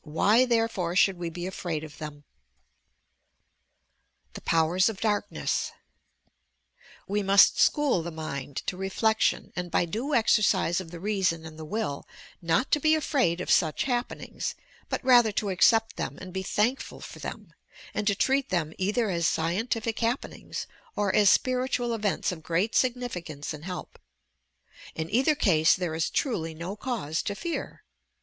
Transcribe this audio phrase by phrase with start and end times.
[0.03, 2.23] Why, there fore should we be afraid of them
[4.33, 5.71] T TOE POWEBS OF DAKKNESS
[7.07, 11.59] We must school the mind to reflection and, by due exercise of the reason and
[11.59, 12.07] the will,
[12.41, 14.55] not to be afraid of sueh happenings,
[14.89, 17.53] but rather to accept them and be thankful for them,
[17.93, 20.65] and to treat them either as scientific happenings
[20.95, 23.99] or as spiritual events of great significance and help.
[24.95, 27.83] In either case, there is truly no cause to fear.